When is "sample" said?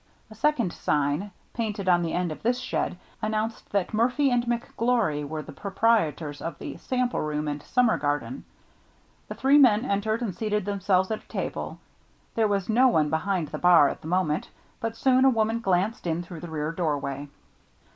6.89-7.21